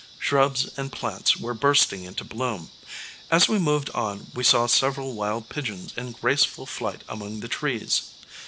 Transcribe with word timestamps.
Shrubs 0.17 0.67
and 0.77 0.91
plants 0.91 1.37
were 1.37 1.53
bursting 1.53 2.05
into 2.05 2.23
bloom. 2.23 2.71
As 3.29 3.47
we 3.47 3.59
moved 3.59 3.91
on 3.91 4.31
we 4.33 4.43
saw 4.43 4.65
several 4.65 5.13
wild 5.13 5.47
pigeons 5.47 5.93
in 5.95 6.13
graceful 6.13 6.65
flight 6.65 7.03
among 7.07 7.41
the 7.41 7.47
trees. 7.47 8.01